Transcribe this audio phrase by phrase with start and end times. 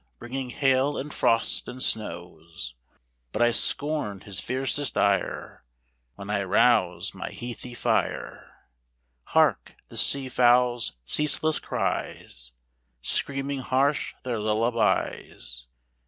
[0.17, 2.73] 4 // Bringing hail, and frost, and snows;
[3.31, 5.63] But I scorn his fiercest ire,
[6.15, 8.65] When I rouse my heathy fire.
[9.25, 12.51] Hark, the sea fowls' ceaseless cries,
[13.03, 15.67] Screaming harsh their lullabies.